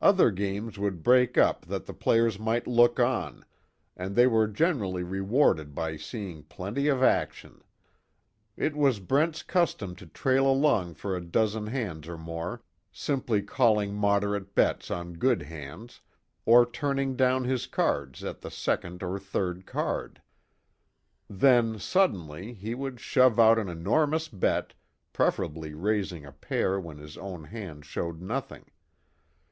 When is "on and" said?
3.00-4.14